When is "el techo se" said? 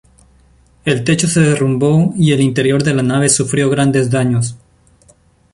0.83-1.41